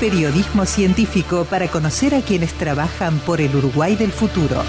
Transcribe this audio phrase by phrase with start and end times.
[0.00, 4.62] Periodismo científico para conocer a quienes trabajan por el Uruguay del futuro.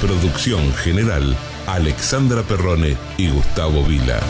[0.00, 4.20] Producción general, Alexandra Perrone y Gustavo Vila.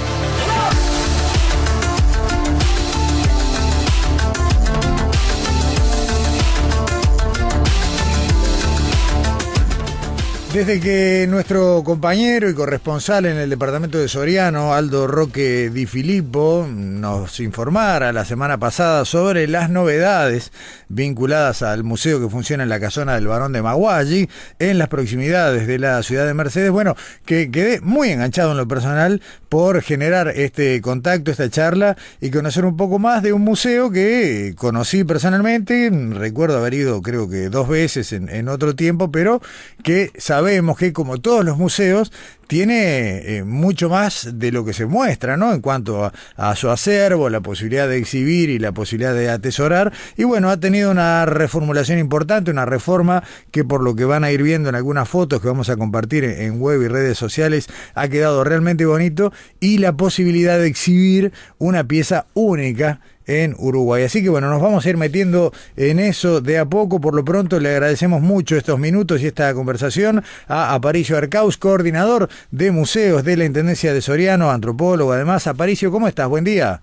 [10.53, 16.69] Desde que nuestro compañero y corresponsal en el departamento de Soriano, Aldo Roque Di Filippo,
[16.71, 20.53] nos informara la semana pasada sobre las novedades
[20.91, 24.29] vinculadas al museo que funciona en la casona del Barón de Maguayi,
[24.59, 28.69] en las proximidades de la ciudad de Mercedes, bueno, que quedé muy enganchado en lo
[28.69, 33.91] personal por generar este contacto, esta charla y conocer un poco más de un museo
[33.91, 39.41] que conocí personalmente, recuerdo haber ido creo que dos veces en, en otro tiempo, pero
[39.83, 40.11] que
[40.43, 42.13] sabemos que como todos los museos
[42.47, 45.55] tiene eh, mucho más de lo que se muestra, ¿no?
[45.55, 49.93] En cuanto a, su acervo, la posibilidad de exhibir y la posibilidad de atesorar.
[50.17, 54.33] Y bueno, ha tenido una reformulación importante, una reforma que por lo que van a
[54.33, 58.09] ir viendo en algunas fotos que vamos a compartir en web y redes sociales, ha
[58.09, 64.05] quedado realmente bonito y la posibilidad de exhibir una pieza única en Uruguay.
[64.05, 67.01] Así que bueno, nos vamos a ir metiendo en eso de a poco.
[67.01, 72.29] Por lo pronto le agradecemos mucho estos minutos y esta conversación a Aparicio Arcaus, coordinador
[72.51, 75.47] de museos de la Intendencia de Soriano, antropólogo además.
[75.47, 76.29] Aparicio, ¿cómo estás?
[76.29, 76.81] Buen día.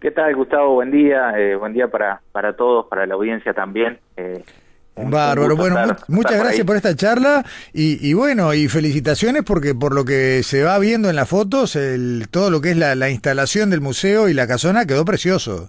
[0.00, 0.74] ¿Qué tal, Gustavo?
[0.74, 1.32] Buen día.
[1.36, 3.98] Eh, buen día para, para todos, para la audiencia también.
[4.16, 4.44] Eh,
[5.06, 5.76] Bárbaro, bueno,
[6.08, 10.78] muchas gracias por esta charla y, bueno, y felicitaciones porque por lo que se va
[10.78, 14.46] viendo en las fotos, el, todo lo que es la, instalación del museo y la
[14.46, 15.68] casona quedó precioso.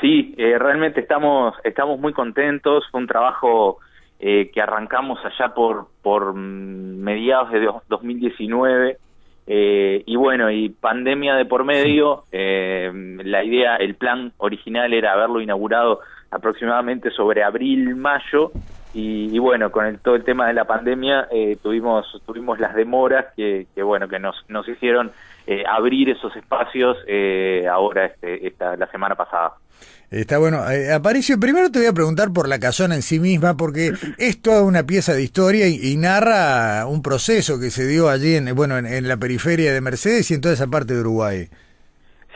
[0.00, 3.78] Sí, eh, realmente estamos, estamos muy contentos, fue un trabajo
[4.20, 8.98] eh, que arrancamos allá por, por mediados de 2019
[9.46, 15.40] eh, y bueno, y pandemia de por medio, la idea, el plan original era haberlo
[15.40, 18.50] inaugurado aproximadamente sobre abril, mayo,
[18.98, 23.26] y, bueno, con el, todo el tema de la pandemia eh, tuvimos tuvimos las demoras
[23.36, 25.10] que, bueno que nos, nos hicieron
[25.46, 29.52] eh, abrir esos espacios eh, ahora este, esta, la semana pasada.
[30.10, 30.58] Está bueno.
[30.94, 34.62] Aparicio, primero te voy a preguntar por la casona en sí misma, porque es toda
[34.62, 39.08] una pieza de historia y, narra un proceso que se dio allí en, bueno, en
[39.08, 41.48] la periferia de Mercedes y en toda esa parte de Uruguay.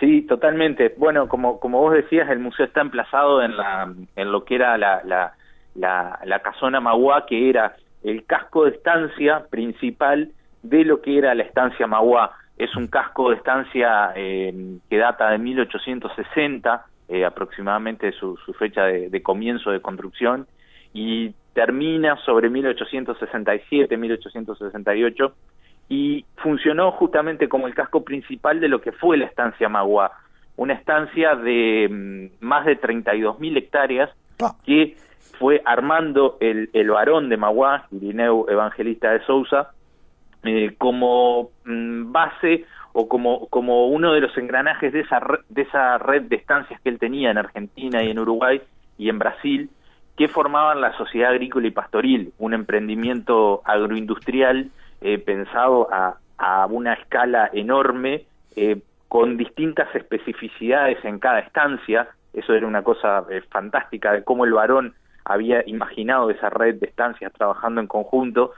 [0.00, 0.94] Sí, totalmente.
[0.96, 4.78] Bueno, como, como vos decías, el museo está emplazado en, la, en lo que era
[4.78, 10.32] la, la, la, casona Maguá, que era el casco de estancia principal
[10.62, 12.32] de lo que era la estancia Maguá.
[12.60, 18.84] Es un casco de estancia eh, que data de 1860, eh, aproximadamente su, su fecha
[18.84, 20.46] de, de, comienzo de construcción,
[20.92, 25.34] y termina sobre 1867, 1868
[25.88, 30.12] y funcionó justamente como el casco principal de lo que fue la estancia Magua,
[30.56, 34.10] una estancia de mm, más de 32.000 hectáreas
[34.64, 34.96] que
[35.38, 39.70] fue armando el, el varón de Magua, Irineu Evangelista de Sousa,
[40.44, 45.98] eh, como mm, base o como, como uno de los engranajes de esa, de esa
[45.98, 48.60] red de estancias que él tenía en Argentina y en Uruguay
[48.98, 49.70] y en Brasil,
[50.16, 54.70] que formaban la sociedad agrícola y pastoril, un emprendimiento agroindustrial
[55.00, 58.24] eh, pensado a, a, una escala enorme,
[58.56, 62.08] eh, con distintas especificidades en cada estancia.
[62.32, 66.86] Eso era una cosa eh, fantástica de cómo el varón había imaginado esa red de
[66.86, 68.52] estancias trabajando en conjunto,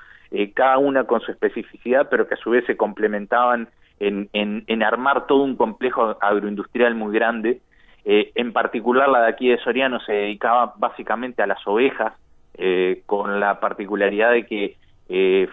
[0.55, 3.69] cada una con su especificidad, pero que a su vez se complementaban
[4.01, 7.61] en, en, en armar todo un complejo agroindustrial muy grande.
[8.05, 12.15] en particular la de aquí de Soriano se dedicaba básicamente a las ovejas,
[13.07, 14.77] con la particularidad de que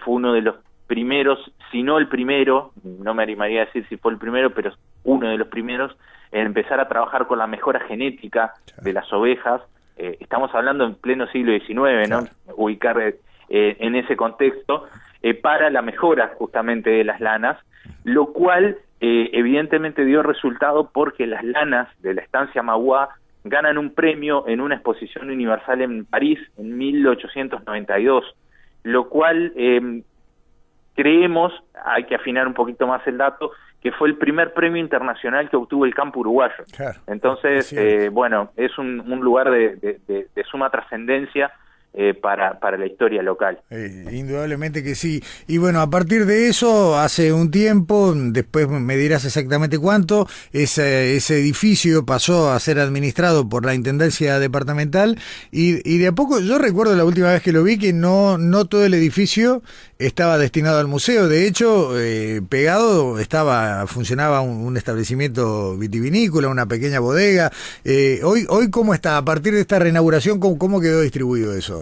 [0.02, 0.56] fue uno de los
[0.90, 1.38] primeros,
[1.70, 4.72] si no el primero, no me animaría a decir si fue el primero, pero
[5.04, 5.96] uno de los primeros,
[6.32, 9.62] en empezar a trabajar con la mejora genética de las ovejas.
[9.96, 12.24] Eh, estamos hablando en pleno siglo XIX, ¿no?
[12.56, 13.14] Ubicar
[13.50, 14.86] eh, en ese contexto,
[15.22, 17.58] eh, para la mejora justamente de las lanas,
[18.04, 23.08] lo cual evidentemente dio resultado porque las lanas de la estancia Magua
[23.44, 28.24] ganan un premio en una exposición universal en París en 1892,
[28.82, 29.54] lo cual
[30.94, 35.48] creemos, hay que afinar un poquito más el dato, que fue el primer premio internacional
[35.48, 36.64] que obtuvo el campo uruguayo.
[37.06, 41.50] Entonces, eh, bueno, es un, lugar de, suma trascendencia
[41.92, 43.58] eh, para, para la historia local.
[43.68, 45.24] Eh, indudablemente que sí.
[45.48, 51.16] Y bueno, a partir de eso, hace un tiempo, después me dirás exactamente cuánto, ese,
[51.16, 55.18] ese edificio pasó a ser administrado por la Intendencia Departamental
[55.50, 58.38] y, y de a poco, yo recuerdo la última vez que lo vi que no,
[58.38, 59.60] no todo el edificio
[59.98, 67.00] estaba destinado al museo, de hecho, eh, pegado estaba, funcionaba un, establecimiento vitivinícola, una pequeña
[67.00, 67.50] bodega.
[68.22, 69.16] hoy, hoy, ¿cómo está?
[69.16, 71.79] A partir de esta reinauguración, ¿cómo, cómo quedó distribuido eso?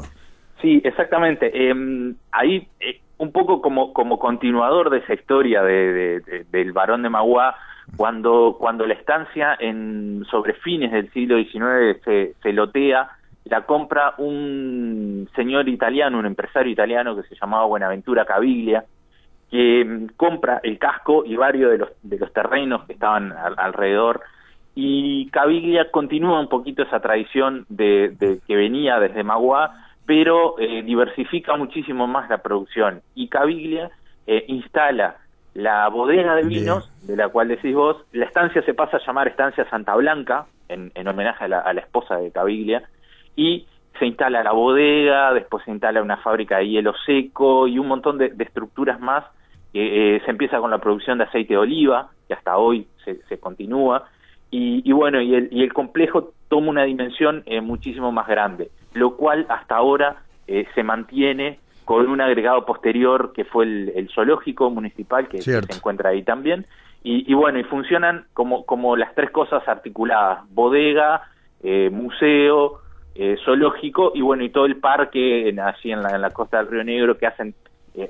[0.61, 1.71] Sí, exactamente.
[1.71, 7.11] Em, ahí, eh, un poco como, como continuador de esa historia de, del varón de
[7.11, 7.57] Magua,
[7.97, 13.11] cuando, cuando la estancia en, sobre fines del siglo XIX se, se lotea,
[13.45, 18.85] la compra un señor italiano, un empresario italiano que se llamaba Buenaventura Caviglia,
[19.51, 24.21] que em, compra el casco y varios de los, de los terrenos que estaban alrededor
[24.81, 29.73] y Caviglia continúa un poquito esa tradición de, de que venía desde Magua
[30.09, 33.03] pero eh, diversifica muchísimo más la producción.
[33.15, 33.91] Y Caviglia
[34.27, 35.19] eh, instala
[35.53, 39.29] la bodega de vinos, de la cual decís vos, la estancia se pasa a llamar
[39.29, 42.85] Estancia Santa Blanca, en, homenaje a la, esposa de Caviglia,
[43.37, 43.67] y
[43.99, 48.17] se instala la bodega, después se instala una fábrica de hielo seco y un montón
[48.17, 49.27] de, estructuras más.
[49.75, 54.09] Eh, se empieza con la producción de aceite de oliva, que hasta hoy se, continúa,
[54.51, 59.47] y, bueno, y el, y el complejo toma una dimensión muchísimo más grande lo cual
[59.49, 65.41] hasta ahora eh, se mantiene con un agregado posterior que fue el, zoológico municipal que,
[65.41, 66.67] se encuentra ahí también.
[67.03, 71.23] Y, bueno y funcionan como como las tres cosas articuladas bodega
[71.63, 72.81] eh, museo
[73.15, 76.67] eh, zoológico y bueno y todo el parque así en la, en la costa del
[76.67, 77.55] Río Negro que hacen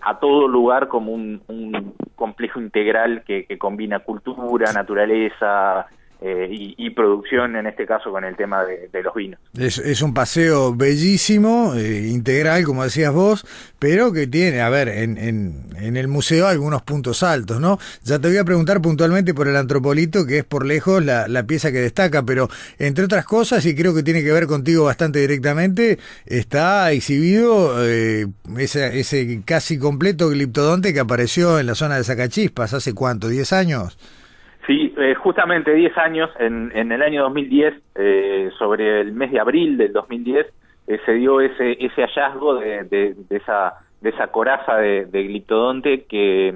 [0.01, 5.87] a todo lugar como un, un complejo integral que, que combina cultura naturaleza
[6.21, 9.39] eh, y, producción, en este caso con el tema de, los vinos.
[9.57, 13.47] Es, un paseo bellísimo, eh, integral, como decías vos,
[13.79, 17.79] pero que tiene, a ver, en, en, el museo algunos puntos altos, ¿no?
[18.03, 21.45] Ya te voy a preguntar puntualmente por el Antropolito, que es por lejos la, la
[21.45, 22.49] pieza que destaca, pero
[22.81, 28.27] entre otras cosas, y creo que tiene que ver contigo bastante directamente, está exhibido eh,
[28.57, 33.53] ese, ese casi completo gliptodonte que apareció en la zona de Zacachispas hace cuánto, ¿10
[33.53, 33.97] años?
[34.69, 39.41] Sí, eh, justamente 10 años, en, en, el año 2010, eh, sobre el mes de
[39.41, 40.47] abril del 2010,
[40.89, 46.05] eh, se dio ese, ese hallazgo de, de, esa, de esa coraza de, de gliptodonte
[46.05, 46.49] que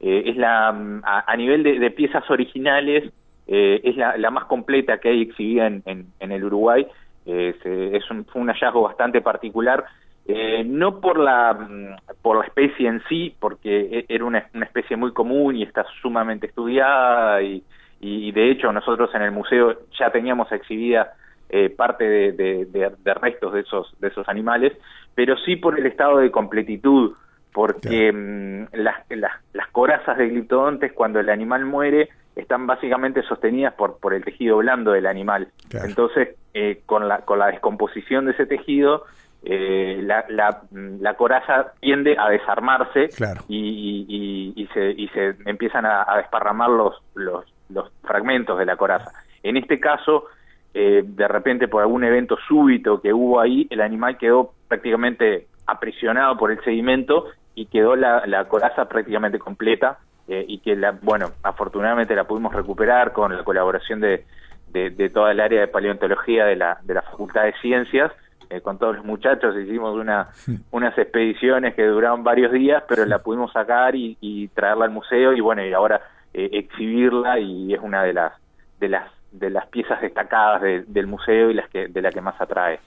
[0.00, 0.68] eh, es la,
[1.04, 3.12] a, nivel de, piezas originales,
[3.46, 6.86] es la, la, más completa que hay exhibida en, en, el Uruguay.
[7.26, 9.84] es un, fue un hallazgo bastante particular
[10.26, 14.96] eh, no por la, mm, por la especie en sí, porque e, era una, especie
[14.96, 17.62] muy común y está sumamente estudiada y,
[18.00, 21.14] y, de hecho nosotros en el museo ya teníamos exhibida
[21.48, 22.32] eh, parte de,
[22.66, 24.72] de, restos de esos, de esos animales,
[25.14, 27.12] pero sí por el estado de completitud,
[27.52, 33.74] porque mm, las, las, las, corazas de gliptodontes cuando el animal muere están básicamente sostenidas
[33.74, 35.48] por, por el tejido blando del animal.
[35.84, 39.04] Entonces, eh, con, la, con la descomposición de ese tejido,
[39.44, 43.08] eh, la, la, coraza tiende a desarmarse
[43.48, 49.10] y, y, se, y se empiezan a, desparramar los, los, los, fragmentos de la coraza.
[49.42, 50.26] En este caso,
[50.74, 56.36] eh, de repente por algún evento súbito que hubo ahí, el animal quedó prácticamente aprisionado
[56.36, 61.32] por el sedimento y quedó la, la coraza prácticamente completa eh, y que, la, bueno,
[61.42, 64.24] afortunadamente la pudimos recuperar con la colaboración de,
[64.68, 68.12] de, de toda el área de paleontología de la, de la Facultad de Ciencias
[68.52, 70.28] eh, con todos los muchachos hicimos una,
[70.72, 75.40] unas expediciones que duraron varios días, pero la pudimos sacar y, traerla al museo y
[75.40, 76.02] bueno, y ahora
[76.34, 78.32] eh, exhibirla y es una de las
[78.78, 82.40] de las de las piezas destacadas del museo y las que de la que más
[82.40, 82.78] atrae.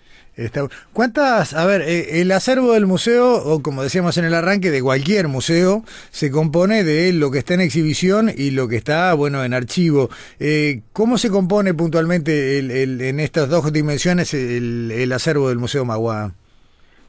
[0.92, 4.82] ¿Cuántas, a ver, eh, el acervo del museo, o como decíamos en el arranque, de
[4.82, 9.46] cualquier museo, se compone de lo que está en exhibición y lo que está, bueno,
[9.46, 10.10] en archivo.
[10.40, 16.32] Eh, ¿Cómo se compone puntualmente el, en estas dos dimensiones el, acervo del Museo Magua?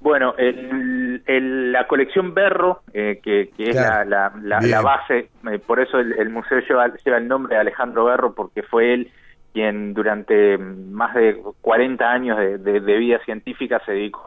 [0.00, 5.30] Bueno, la colección Berro, eh, que, es la, la, base,
[5.66, 9.10] por eso el, museo lleva, lleva el nombre de Alejandro Berro, porque fue él
[9.56, 14.22] quien durante más de 40 años de, vida científica se dedicó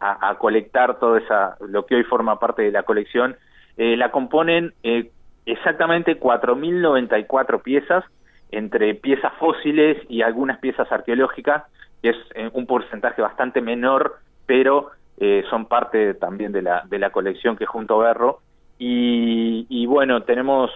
[0.00, 3.36] a, colectar todo esa, lo que hoy forma parte de la colección,
[3.76, 5.10] eh, la componen eh,
[5.44, 8.04] exactamente 4.094 piezas,
[8.50, 11.64] entre piezas fósiles y algunas piezas arqueológicas,
[12.00, 14.92] que es eh, un porcentaje bastante menor, pero
[15.50, 18.38] son parte también de la, de la colección que junto a Berro.
[18.78, 20.70] Y, y bueno, tenemos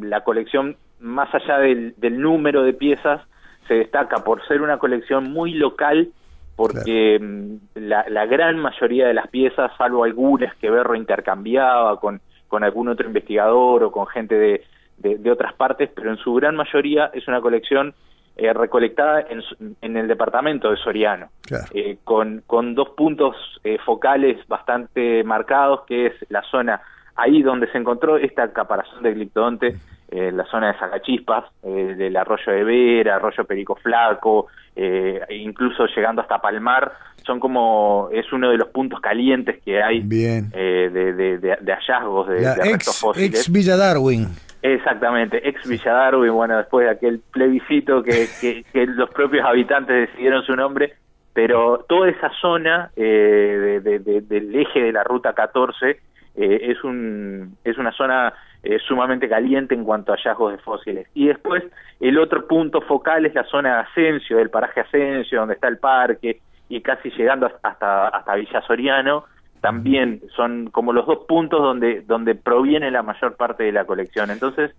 [0.00, 3.22] la colección más allá del, número de piezas,
[3.66, 6.08] se destaca por ser una colección muy local,
[6.56, 12.20] porque mm, la, la, gran mayoría de las piezas, salvo algunas que Berro intercambiaba con,
[12.48, 14.64] con algún otro investigador o con gente de,
[14.98, 17.94] de, otras partes, pero en su gran mayoría es una colección
[18.36, 19.42] eh, recolectada en,
[19.80, 21.28] en, el departamento de Soriano,
[21.74, 26.82] eh, con, con dos puntos eh, focales bastante marcados, que es la zona
[27.16, 29.76] ahí donde se encontró esta caparazón de gliptodonte,
[30.10, 35.86] eh, la zona de Sacachispas, eh, del arroyo de Vera, arroyo Perico Flaco, eh, incluso
[35.86, 36.92] llegando hasta Palmar,
[37.24, 42.28] son como, es uno de los puntos calientes que hay eh, de, de, de, hallazgos
[42.28, 43.40] de, la restos fósiles.
[43.40, 44.28] Ex Villa Darwin.
[44.62, 50.08] Exactamente, ex Villa Darwin, bueno, después de aquel plebiscito que, que, que los propios habitantes
[50.08, 50.94] decidieron su nombre,
[51.32, 56.00] pero toda esa zona eh, del eje de la ruta 14
[56.36, 58.32] eh, es, un, es una zona
[58.62, 61.08] eh, sumamente caliente en cuanto a hallazgos de fósiles.
[61.14, 61.64] Y después
[61.98, 65.78] el otro punto focal es la zona de Asensio, del paraje Asensio, donde está el
[65.78, 69.24] parque, y casi llegando hasta, hasta Villa Soriano,
[69.60, 74.30] también son como los dos puntos donde, donde proviene la mayor parte de la colección.
[74.30, 74.74] Entonces,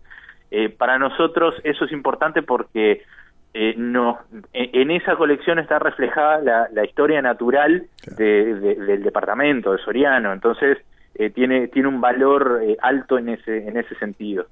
[0.49, 3.03] eh, para nosotros eso es importante porque
[3.53, 4.19] eh, no,
[4.53, 7.83] en, esa colección está reflejada la, la historia natural
[8.17, 10.33] del departamento de Soriano.
[10.33, 10.77] Entonces,
[11.21, 14.47] eh, tiene, tiene un valor eh, alto en ese, en ese sentido.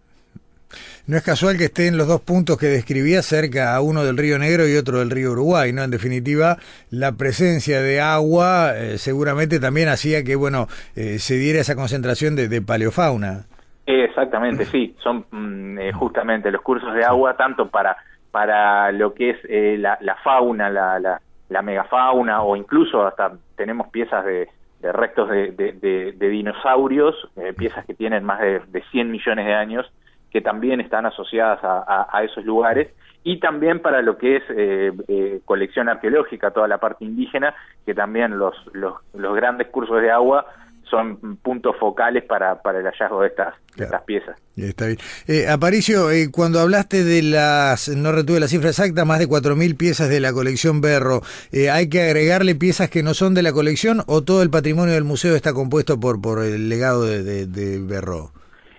[1.07, 4.37] No es casual que estén los dos puntos que describía cerca, a uno del río
[4.37, 5.81] Negro y otro del río Uruguay, ¿no?
[5.81, 6.57] En definitiva,
[6.91, 12.61] la presencia de agua eh, seguramente también hacía que, bueno, se diera esa concentración de,
[12.61, 13.45] paleofauna.
[13.87, 17.97] Exactamente, sí, son mm, justamente los cursos de agua tanto para,
[18.29, 23.87] para lo que es la, la, fauna, la, la, la megafauna o incluso hasta tenemos
[23.87, 24.49] piezas de,
[24.79, 29.53] de restos de, de, dinosaurios, eh, piezas que tienen más de, de, 100 millones de
[29.53, 29.91] años,
[30.31, 32.93] que también están asociadas a, a, esos lugares,
[33.23, 37.53] y también para lo que es eh, eh, colección arqueológica, toda la parte indígena,
[37.85, 40.45] que también los, los, los grandes cursos de agua
[40.89, 44.39] son puntos focales para, para el hallazgo de estas, estas piezas.
[44.57, 44.97] Está bien.
[45.27, 49.77] Eh, Aparicio, eh, cuando hablaste de las, no retuve la cifra exacta, más de 4.000
[49.77, 53.53] piezas de la colección Berro, eh, ¿hay que agregarle piezas que no son de la
[53.53, 57.79] colección o todo el patrimonio del museo está compuesto por, por el legado de, de,
[57.79, 58.31] Berro?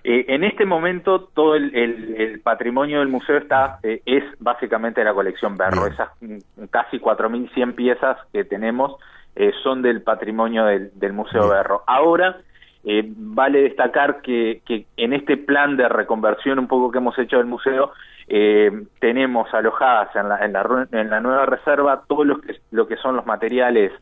[0.03, 5.57] Eh, en este momento todo el, el, patrimonio del museo está es básicamente la colección
[5.57, 8.97] Berro, esas mm, casi 4.100 piezas que tenemos
[9.41, 11.83] eh, son del patrimonio del, Museo Berro.
[11.87, 12.43] Ahora,
[12.85, 17.39] eh, vale destacar que, que, en este plan de reconversión un poco que hemos hecho
[17.39, 17.93] del museo,
[18.29, 22.87] eh, tenemos alojadas en la, en, la, en la nueva reserva todo lo que, lo
[22.87, 23.93] que son los materiales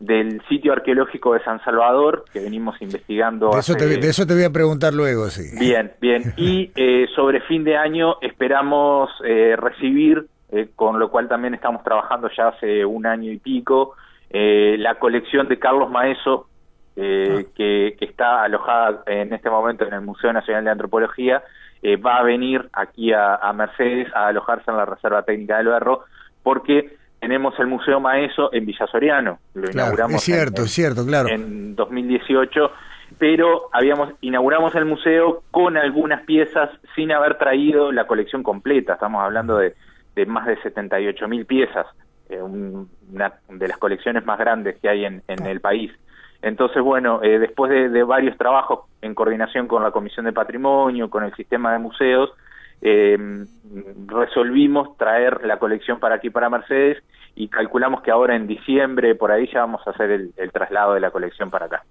[0.00, 3.50] del sitio arqueológico de San Salvador, que venimos investigando.
[3.50, 5.56] De eso, te, de eso te voy a preguntar luego, sí.
[5.60, 6.34] Bien, bien.
[6.36, 6.72] Y
[7.14, 10.26] sobre fin de año esperamos recibir,
[10.74, 13.94] con lo cual también estamos trabajando ya hace un año y pico,
[14.30, 16.48] eh, la colección de Carlos Maeso,
[16.96, 17.50] eh, ah.
[17.54, 21.42] que, está alojada en este momento en el Museo Nacional de Antropología,
[21.82, 26.04] eh, va a venir aquí a, Mercedes a alojarse en la Reserva Técnica del Berro,
[26.42, 31.28] porque tenemos el Museo Maeso en Villa Soriano, lo inauguramos es cierto, en, cierto, claro.
[31.28, 32.70] en 2018,
[33.18, 39.22] pero habíamos inauguramos el museo con algunas piezas sin haber traído la colección completa, estamos
[39.22, 39.74] hablando de,
[40.14, 41.86] de más de 78 mil piezas
[42.28, 45.90] eh, una de las colecciones más grandes que hay en, el país.
[46.42, 51.24] Entonces, bueno, eh, después de, varios trabajos en coordinación con la Comisión de Patrimonio, con
[51.24, 52.30] el sistema de museos,
[52.80, 53.18] eh,
[54.06, 57.02] resolvimos traer la colección para aquí, para Mercedes,
[57.34, 61.00] y calculamos que ahora en diciembre, por ahí ya vamos a hacer el, traslado de
[61.00, 61.84] la colección para acá.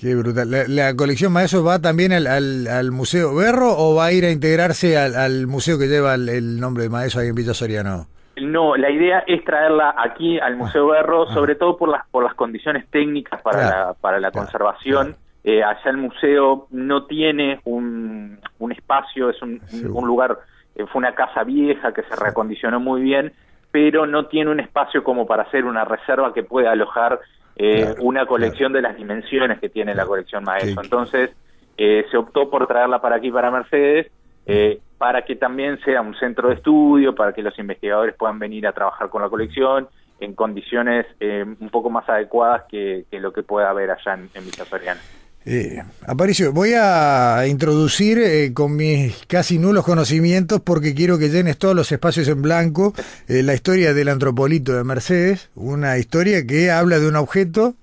[0.00, 0.50] Qué brutal.
[0.68, 4.98] ¿La, colección Maeso va también al, al, Museo Berro o va a ir a integrarse
[4.98, 8.06] al, museo que lleva el, nombre de Maeso ahí en Villa Soriano?
[8.36, 11.34] No, la idea es traerla aquí al Museo Berro, ah.
[11.34, 15.16] sobre todo por las por las condiciones técnicas para la, para la conservación.
[15.44, 19.60] Eh, allá el museo no tiene un, un espacio, es un,
[19.92, 20.38] un lugar,
[20.74, 23.32] eh, fue una casa vieja que se reacondicionó muy bien,
[23.70, 27.20] pero no tiene un espacio como para hacer una reserva que pueda alojar
[27.56, 30.82] eh, una colección de las dimensiones que tiene la colección Maestro.
[30.82, 31.30] Entonces,
[31.76, 34.10] se optó por traerla para aquí, para Mercedes,
[34.46, 38.66] eh, para que también sea un centro de estudio, para que los investigadores puedan venir
[38.66, 39.88] a trabajar con la colección
[40.20, 44.44] en condiciones eh, un poco más adecuadas que, lo que pueda haber allá en, en
[44.44, 45.00] Villa Soriana.
[45.46, 51.58] Eh, Aparicio, voy a introducir eh, con mis casi nulos conocimientos, porque quiero que llenes
[51.58, 52.94] todos los espacios en blanco,
[53.28, 57.74] la historia del antropolito de Mercedes, una historia que habla de un objeto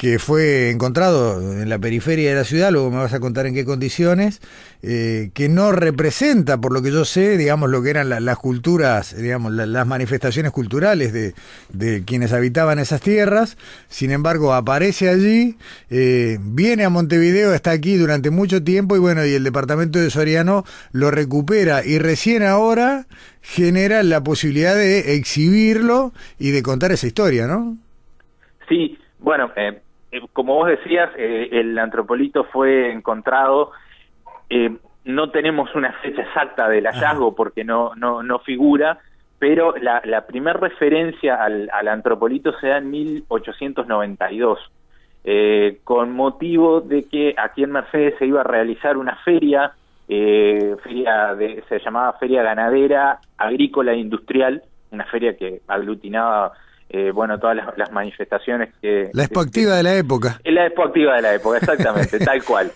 [0.00, 3.52] que fue encontrado en la periferia de la ciudad, luego me vas a contar en
[3.52, 4.40] qué condiciones,
[4.82, 9.14] eh, que no representa, por lo que yo sé, digamos, lo que eran las culturas,
[9.14, 11.34] digamos, las manifestaciones culturales de,
[11.68, 15.58] de, quienes habitaban esas tierras, sin embargo, aparece allí,
[15.90, 20.08] eh, viene a Montevideo, está aquí durante mucho tiempo y bueno, y el departamento de
[20.08, 23.04] Soriano lo recupera y recién ahora
[23.42, 27.76] genera la posibilidad de exhibirlo y de contar esa historia, ¿no?
[28.66, 29.82] Sí, bueno, eh,
[30.32, 33.72] como vos decías, eh, el antropolito fue encontrado.
[34.48, 38.98] Eh, no tenemos una fecha exacta del hallazgo porque no, no, no figura,
[39.38, 44.58] pero la, la primera referencia al, al, antropolito se da en 1892,
[45.84, 49.72] con motivo de que aquí en Mercedes se iba a realizar una feria,
[50.06, 56.52] feria de, se llamaba Feria Ganadera, Agrícola e Industrial, una feria que aglutinaba
[56.92, 59.10] eh, bueno, todas las, manifestaciones que...
[59.12, 60.40] La expoactiva de la época.
[60.44, 62.72] La expoactiva de la época, exactamente, tal cual.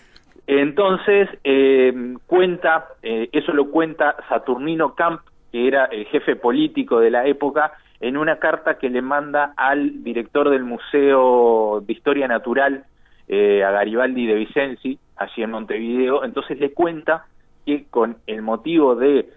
[0.47, 5.19] Entonces, eh, cuenta, eh, eso lo cuenta Saturnino Camp,
[5.51, 10.01] que era el jefe político de la época, en una carta que le manda al
[10.01, 12.85] director del Museo de Historia Natural,
[13.27, 16.23] a Garibaldi de Vicenzi, allí en Montevideo.
[16.23, 17.25] Entonces le cuenta
[17.65, 19.27] que con el motivo de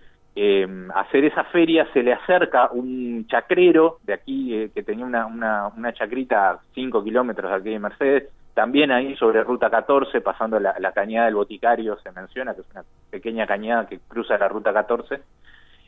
[0.40, 5.26] eh, hacer esa feria se le acerca un chacrero de aquí eh, que tenía una,
[5.26, 10.20] una, una chacrita a 5 kilómetros de aquí de Mercedes, también ahí sobre Ruta 14,
[10.20, 14.46] pasando la, cañada del Boticario, se menciona que es una pequeña cañada que cruza la
[14.46, 15.20] Ruta 14,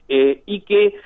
[0.08, 0.96] eh, y que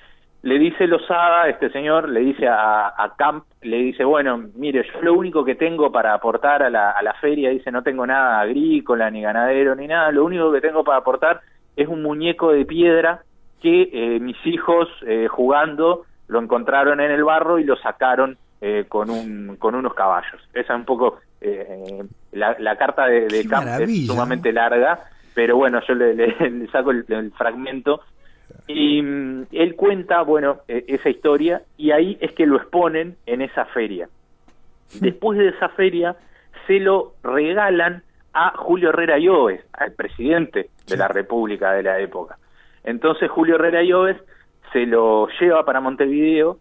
[0.40, 5.02] le dice Lozada, este señor, le dice a, a, Camp, le dice, bueno, mire, yo
[5.02, 8.40] lo único que tengo para aportar a la, a la feria, dice, no tengo nada
[8.40, 11.42] agrícola, ni ganadero, ni nada, lo único que tengo para aportar
[11.76, 13.22] es un muñeco de piedra
[13.64, 18.84] que eh, mis hijos eh, jugando lo encontraron en el barro y lo sacaron eh,
[18.86, 20.38] con, un, con unos caballos.
[20.52, 21.18] Esa es un poco
[22.32, 25.04] la, carta de, de Camp, es sumamente larga,
[25.34, 28.02] pero bueno, yo le, saco el, fragmento
[28.66, 33.64] y mm, él cuenta, bueno, esa historia y ahí es que lo exponen en esa
[33.64, 34.10] feria.
[35.00, 36.16] Después de esa feria
[36.66, 38.02] se lo regalan
[38.34, 42.36] a Julio Herrera Lloves, al presidente de la República de la época.
[42.84, 44.16] Entonces Julio Herrera Lloves
[44.72, 46.58] se lo lleva para Montevideo,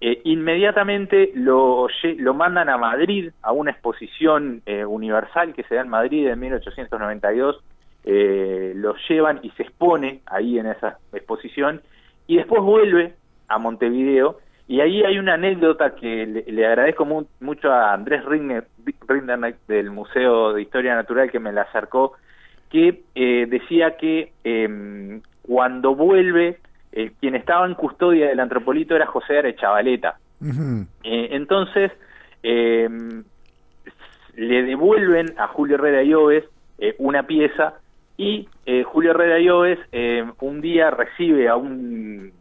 [0.00, 5.80] eh, inmediatamente lo, lo mandan a Madrid, a una exposición eh, universal que se da
[5.80, 7.64] en Madrid en 1892,
[8.04, 11.80] eh, lo llevan y se expone ahí en esa exposición,
[12.26, 13.14] y después vuelve
[13.48, 17.06] a Montevideo, y ahí hay una anécdota que le, agradezco
[17.40, 18.66] mucho a Andrés Rinner,
[19.68, 22.14] del Museo de Historia Natural que me la acercó,
[22.68, 23.02] que
[23.48, 26.58] decía que em, cuando vuelve,
[26.92, 30.18] eh, quien estaba en custodia del antropolito era José Arechavaleta.
[31.02, 31.92] Eh, entonces,
[32.42, 32.88] eh,
[34.34, 36.44] le devuelven a Julio Herrera Lloves
[36.98, 37.74] una pieza
[38.18, 38.46] y
[38.84, 39.78] Julio Herrera Lloves
[40.40, 42.32] un día recibe a un,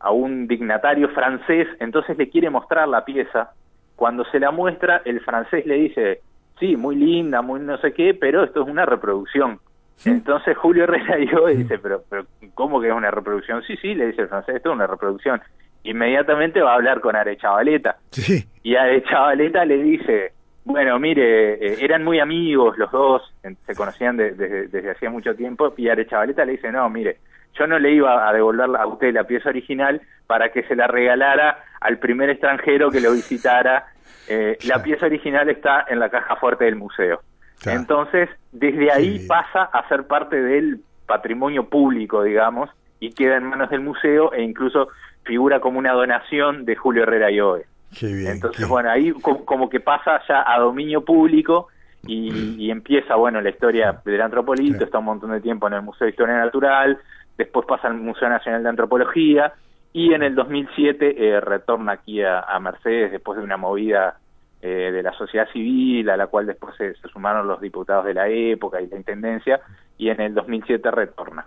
[0.00, 3.52] a un dignatario francés, entonces le quiere mostrar la pieza.
[3.94, 6.20] Cuando se la muestra, el francés le dice,
[6.58, 9.60] sí, muy linda, muy no sé qué, pero esto es una reproducción.
[10.04, 11.18] Entonces Julio Herrera
[11.52, 13.62] y dice, pero, pero ¿cómo que es una reproducción?
[13.62, 15.40] Sí, sí, le dice el francés, esto es una reproducción.
[15.84, 17.96] Inmediatamente va a hablar con Arechavaleta.
[18.10, 18.44] Sí.
[18.62, 20.32] Y Arechavaleta le dice,
[20.64, 25.88] bueno, mire, eh, eran muy amigos los dos, se conocían desde hacía mucho tiempo, y
[25.88, 27.18] Arechavaleta le dice, no, mire,
[27.58, 30.86] yo no le iba a devolver a usted la pieza original para que se la
[30.86, 33.86] regalara al primer extranjero que lo visitara.
[34.28, 37.20] Eh, la pieza original está en la caja fuerte del museo.
[37.66, 43.70] Entonces, desde ahí pasa a ser parte del patrimonio público, digamos, y queda en manos
[43.70, 44.88] del museo e incluso
[45.24, 47.66] figura como una donación de Julio Herrera Ioe.
[48.00, 51.68] Entonces, bueno, ahí como, que pasa ya a dominio público
[52.06, 56.06] y, empieza, bueno, la historia del antropolito, está un montón de tiempo en el Museo
[56.06, 56.98] de Historia Natural,
[57.38, 59.54] después pasa al Museo Nacional de Antropología
[59.92, 64.18] y en el 2007 eh, retorna aquí a Mercedes después de una movida
[64.66, 68.30] eh, de la sociedad civil, a la cual después se, sumaron los diputados de la
[68.30, 69.60] época y la intendencia,
[69.98, 71.44] y en el 2007 retorna.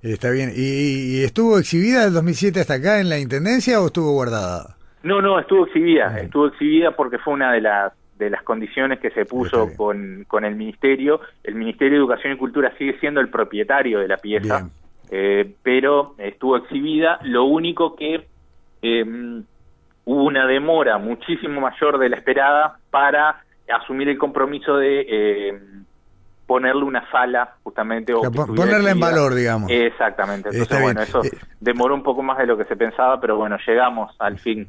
[0.00, 0.50] Está bien.
[0.56, 4.78] ¿Y, estuvo exhibida el 2007 hasta acá en la intendencia o estuvo guardada?
[5.02, 6.18] No, no, estuvo exhibida.
[6.18, 10.46] Estuvo exhibida porque fue una de las de las condiciones que se puso con, con
[10.46, 11.20] el Ministerio.
[11.44, 14.70] El Ministerio de Educación y Cultura sigue siendo el propietario de la pieza,
[15.10, 17.18] eh, pero estuvo exhibida.
[17.24, 18.26] Lo único que
[18.80, 19.42] eh,
[20.08, 25.60] hubo una demora muchísimo mayor de la esperada para asumir el compromiso de eh,
[26.46, 29.70] ponerle una sala justamente o ponerla en valor digamos.
[29.70, 30.48] Exactamente.
[30.48, 33.58] Entonces bueno eso eh, demoró un poco más de lo que se pensaba pero bueno
[33.66, 34.66] llegamos al fin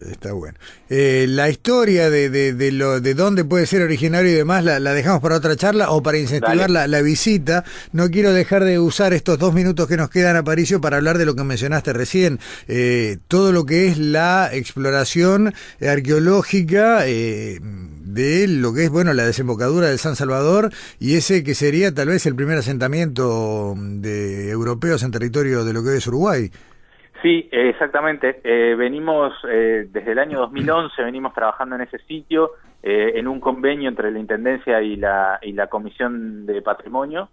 [0.00, 0.56] Está bueno.
[0.88, 4.78] Eh, la historia de, de, de, lo, de dónde puede ser originario y demás la,
[4.78, 7.64] la dejamos para otra charla o para incentivar la, la, visita.
[7.92, 11.26] No quiero dejar de usar estos dos minutos que nos quedan, Aparicio, para hablar de
[11.26, 12.38] lo que mencionaste recién.
[12.68, 19.26] Eh, todo lo que es la exploración arqueológica eh, de lo que es, bueno, la
[19.26, 25.02] desembocadura del San Salvador y ese que sería tal vez el primer asentamiento de europeos
[25.02, 26.50] en territorio de lo que es Uruguay.
[27.22, 28.40] Sí, exactamente.
[28.44, 32.52] Eh, venimos eh, desde el año 2011, venimos trabajando en ese sitio,
[32.82, 37.28] eh, en un convenio entre la Intendencia y la, y la Comisión de Patrimonio.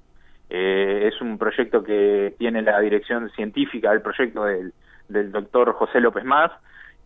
[0.50, 4.74] Eh, es un proyecto que tiene la dirección científica del proyecto del,
[5.08, 6.52] del doctor José López Más.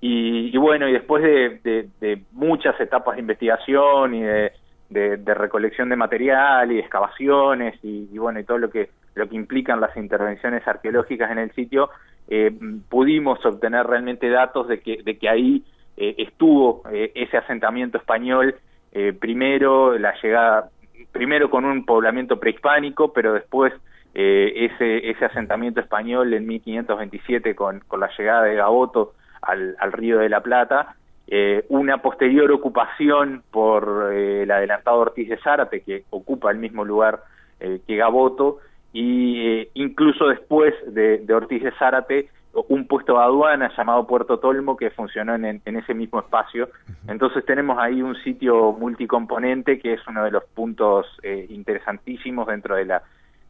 [0.01, 4.53] Y, y bueno, y después de, de, muchas etapas de investigación y de,
[4.89, 9.35] de, recolección de material y excavaciones y, y bueno, y todo lo que, lo que
[9.35, 11.89] implican las intervenciones arqueológicas en el sitio,
[12.29, 12.51] eh,
[12.89, 15.63] pudimos obtener realmente datos de que, de que ahí
[15.97, 18.55] eh, estuvo eh, ese asentamiento español
[18.91, 20.69] eh, primero, la llegada,
[21.11, 23.73] primero con un poblamiento prehispánico, pero después
[24.13, 30.19] eh, ese, ese asentamiento español en 1527 con, con la llegada de Gaboto al, Río
[30.19, 30.95] de la Plata,
[31.69, 37.21] una posterior ocupación por el adelantado Ortiz de Zárate, que ocupa el mismo lugar
[37.59, 38.57] que Gaboto,
[38.93, 42.29] y eh, incluso después de, de, Ortiz de Zárate
[42.67, 46.69] un puesto de aduana llamado Puerto Tolmo que funcionó en, en, ese mismo espacio.
[47.07, 52.75] Entonces tenemos ahí un sitio multicomponente que es uno de los puntos eh, interesantísimos dentro
[52.75, 53.03] de la,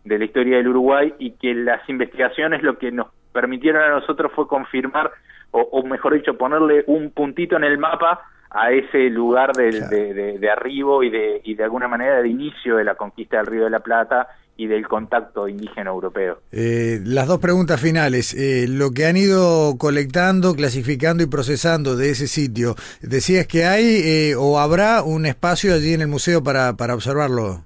[0.04, 4.32] de la historia del Uruguay y que las investigaciones lo que nos permitieron a nosotros
[4.36, 5.12] fue confirmar,
[5.52, 8.22] o, o mejor dicho, ponerle un puntito en el mapa
[8.52, 9.96] a ese lugar del, claro.
[9.96, 13.38] de, de, de, arribo y de, y de alguna manera de inicio de la conquista
[13.38, 14.28] del Río de la Plata
[14.60, 16.40] y del contacto indígena europeo.
[16.52, 18.34] Eh, las dos preguntas finales.
[18.34, 23.86] Eh, lo que han ido colectando, clasificando y procesando de ese sitio, ¿decías que hay
[24.04, 27.64] eh, o habrá un espacio allí en el museo para, para observarlo?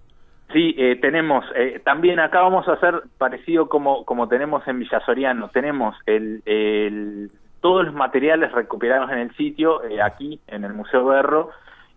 [0.54, 5.02] Sí, eh, tenemos, eh, también acá vamos a hacer parecido como, como tenemos en Villa
[5.04, 10.74] Soriano, tenemos el, el, todos los materiales recuperados en el sitio, eh, aquí en el
[10.74, 11.50] Museo Berro,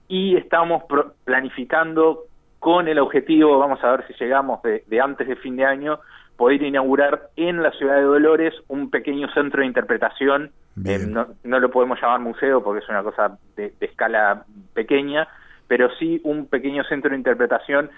[0.08, 0.84] y estamos
[1.24, 2.20] planificando
[2.66, 6.00] con el objetivo, vamos a ver si llegamos de, de, antes de fin de año,
[6.36, 10.50] poder inaugurar en la ciudad de Dolores un pequeño centro de interpretación,
[10.84, 15.28] eh, no, no, lo podemos llamar museo porque es una cosa de, de, escala pequeña,
[15.68, 17.88] pero sí un pequeño centro de interpretación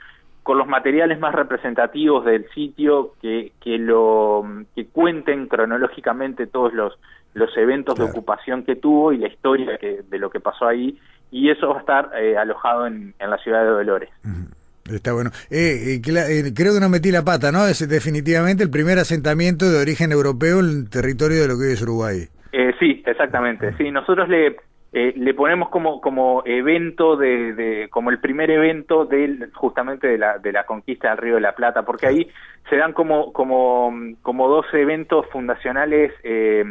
[0.43, 4.45] con los materiales más representativos del sitio que, que lo
[4.77, 6.99] que cuenten cronológicamente todos los
[7.33, 8.13] los eventos claro.
[8.13, 10.99] de ocupación que tuvo y la historia que, de lo que pasó ahí
[11.31, 14.11] y eso va a estar eh, alojado en, en, la ciudad de Dolores.
[14.25, 14.58] Uh -huh.
[14.95, 15.31] Está bueno.
[15.51, 17.67] Eh, eh, creo que no metí la pata, ¿no?
[17.67, 21.83] Es definitivamente el primer asentamiento de origen europeo en el territorio de lo que es
[21.83, 22.29] Uruguay.
[22.53, 23.75] Eh, sí, exactamente.
[23.77, 24.57] Sí, nosotros le
[24.91, 30.17] eh, le ponemos como como evento de, de, como el primer evento de justamente de
[30.17, 32.31] la de la conquista del Río de la Plata, porque ahí
[32.71, 36.65] se dan como como como dos eventos fundacionales eh,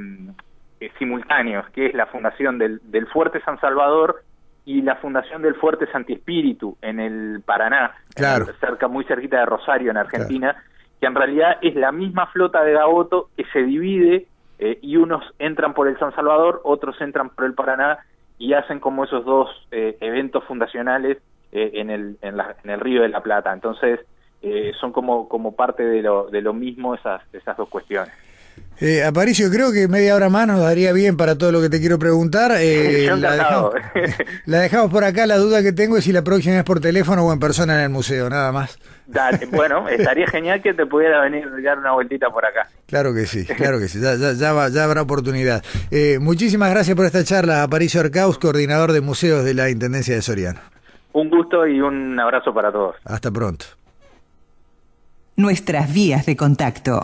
[0.98, 4.24] simultáneos, que es la fundación del, del Fuerte San Salvador
[4.68, 8.48] y la fundación del Fuerte Santi Espíritu en el Paraná, claro.
[8.60, 10.68] cerca, muy cerquita de Rosario, en Argentina, claro.
[11.00, 14.28] que en realidad es la misma flota de Gaboto que se divide
[14.60, 18.00] eh, y unos entran por el San Salvador, otros entran por el Paraná
[18.38, 21.20] y hacen como esos dos eh, eventos fundacionales
[21.54, 23.54] eh, en, el, en, la, en, el Río de la Plata.
[23.54, 24.02] Entonces,
[24.42, 28.14] eh, son como, como parte de lo, de lo mismo esas, esas dos cuestiones.
[28.80, 31.80] Eh, Aparicio, creo que media hora más nos daría bien para todo lo que te
[31.80, 32.52] quiero preguntar.
[32.60, 33.74] Eh, la, dejamos,
[34.46, 35.26] la, dejamos, por acá.
[35.26, 37.82] La duda que tengo es si la próxima es por teléfono o en persona en
[37.82, 38.78] el museo, nada más.
[39.08, 42.70] Dale, bueno, estaría genial que te pudiera venir a dar una vueltita por acá.
[42.86, 44.00] Claro que sí, claro que sí.
[44.00, 45.64] Ya, ya, ya, va, ya habrá oportunidad.
[45.90, 50.22] Eh, muchísimas gracias por esta charla, Aparicio Arcaus, coordinador de museos de la Intendencia de
[50.22, 50.60] Soriano.
[51.14, 52.96] Un gusto y un abrazo para todos.
[53.06, 53.66] Hasta pronto.
[55.36, 57.04] Nuestras vías de contacto.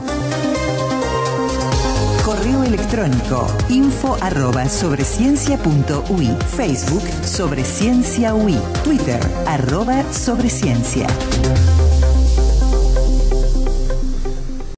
[2.43, 11.07] Correo electrónico info arroba sobreciencia.ui Facebook Sobre Ciencia UI Twitter arroba Sobreciencia